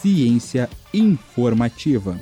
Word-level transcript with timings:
Ciência 0.00 0.68
informativa. 0.94 2.18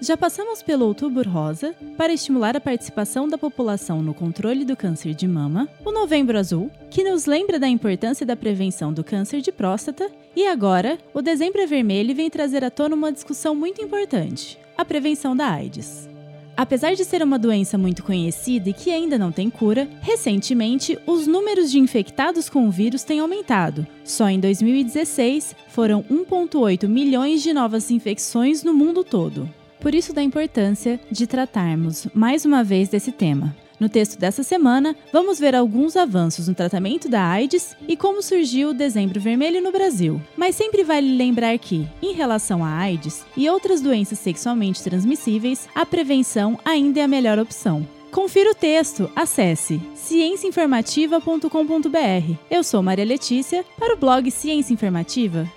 Já 0.00 0.16
passamos 0.16 0.62
pelo 0.62 0.86
Outubro 0.86 1.28
Rosa 1.28 1.74
para 1.94 2.12
estimular 2.12 2.56
a 2.56 2.60
participação 2.60 3.28
da 3.28 3.36
população 3.36 4.00
no 4.00 4.14
controle 4.14 4.64
do 4.64 4.74
câncer 4.74 5.12
de 5.12 5.28
mama, 5.28 5.68
o 5.84 5.92
Novembro 5.92 6.38
Azul, 6.38 6.70
que 6.90 7.04
nos 7.04 7.26
lembra 7.26 7.58
da 7.58 7.68
importância 7.68 8.24
da 8.24 8.34
prevenção 8.34 8.94
do 8.94 9.04
câncer 9.04 9.42
de 9.42 9.52
próstata, 9.52 10.10
e 10.34 10.46
agora 10.46 10.98
o 11.12 11.20
Dezembro 11.20 11.66
Vermelho 11.66 12.14
vem 12.14 12.30
trazer 12.30 12.64
à 12.64 12.70
tona 12.70 12.96
uma 12.96 13.12
discussão 13.12 13.54
muito 13.54 13.82
importante: 13.82 14.58
a 14.74 14.86
prevenção 14.86 15.36
da 15.36 15.50
AIDS. 15.50 16.08
Apesar 16.56 16.94
de 16.94 17.04
ser 17.04 17.22
uma 17.22 17.38
doença 17.38 17.76
muito 17.76 18.02
conhecida 18.02 18.70
e 18.70 18.72
que 18.72 18.90
ainda 18.90 19.18
não 19.18 19.30
tem 19.30 19.50
cura, 19.50 19.86
recentemente 20.00 20.98
os 21.06 21.26
números 21.26 21.70
de 21.70 21.78
infectados 21.78 22.48
com 22.48 22.66
o 22.66 22.70
vírus 22.70 23.02
têm 23.02 23.20
aumentado. 23.20 23.86
Só 24.02 24.30
em 24.30 24.40
2016 24.40 25.54
foram 25.68 26.02
1,8 26.04 26.88
milhões 26.88 27.42
de 27.42 27.52
novas 27.52 27.90
infecções 27.90 28.62
no 28.62 28.72
mundo 28.72 29.04
todo. 29.04 29.59
Por 29.80 29.94
isso 29.94 30.12
da 30.12 30.22
importância 30.22 31.00
de 31.10 31.26
tratarmos 31.26 32.06
mais 32.14 32.44
uma 32.44 32.62
vez 32.62 32.88
desse 32.88 33.10
tema. 33.10 33.56
No 33.80 33.88
texto 33.88 34.16
dessa 34.18 34.42
semana, 34.42 34.94
vamos 35.10 35.38
ver 35.38 35.56
alguns 35.56 35.96
avanços 35.96 36.46
no 36.46 36.54
tratamento 36.54 37.08
da 37.08 37.24
AIDS 37.24 37.74
e 37.88 37.96
como 37.96 38.22
surgiu 38.22 38.68
o 38.68 38.74
Dezembro 38.74 39.18
Vermelho 39.18 39.62
no 39.62 39.72
Brasil. 39.72 40.20
Mas 40.36 40.54
sempre 40.54 40.84
vale 40.84 41.16
lembrar 41.16 41.58
que, 41.58 41.88
em 42.02 42.12
relação 42.12 42.62
à 42.62 42.68
AIDS 42.68 43.24
e 43.34 43.48
outras 43.48 43.80
doenças 43.80 44.18
sexualmente 44.18 44.82
transmissíveis, 44.82 45.66
a 45.74 45.86
prevenção 45.86 46.58
ainda 46.62 47.00
é 47.00 47.04
a 47.04 47.08
melhor 47.08 47.38
opção. 47.38 47.88
Confira 48.10 48.50
o 48.50 48.54
texto, 48.54 49.10
acesse 49.16 49.80
cienciainformativa.com.br. 49.94 52.34
Eu 52.50 52.62
sou 52.62 52.82
Maria 52.82 53.06
Letícia, 53.06 53.64
para 53.78 53.94
o 53.94 53.96
blog 53.96 54.30
Ciência 54.30 54.74
Informativa. 54.74 55.50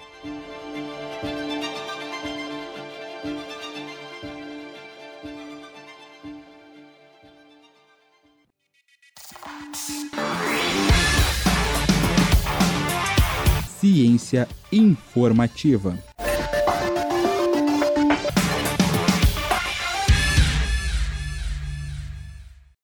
Ciência 13.80 14.48
informativa. 14.72 15.98